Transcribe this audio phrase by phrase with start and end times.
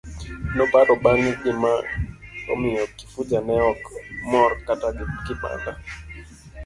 [0.57, 1.71] Noparo bang'e gima
[2.51, 3.81] omiyo Kifuja ne ok
[4.29, 4.87] mor kata
[5.25, 5.71] kibanda.